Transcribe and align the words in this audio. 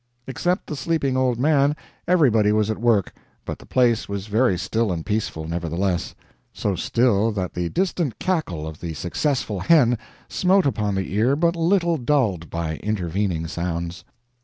Except 0.25 0.65
the 0.65 0.75
sleeping 0.75 1.15
old 1.15 1.37
man, 1.39 1.75
everybody 2.07 2.51
was 2.51 2.71
at 2.71 2.79
work, 2.81 3.13
but 3.45 3.59
the 3.59 3.67
place 3.67 4.09
was 4.09 4.25
very 4.25 4.57
still 4.57 4.91
and 4.91 5.05
peaceful, 5.05 5.47
nevertheless; 5.47 6.15
so 6.51 6.75
still 6.75 7.31
that 7.33 7.53
the 7.53 7.69
distant 7.69 8.17
cackle 8.17 8.65
of 8.67 8.79
the 8.79 8.95
successful 8.95 9.59
hen 9.59 9.99
smote 10.27 10.65
upon 10.65 10.95
the 10.95 11.13
ear 11.13 11.35
but 11.35 11.55
little 11.55 11.97
dulled 11.97 12.49
by 12.49 12.77
intervening 12.77 13.45
sounds. 13.45 14.03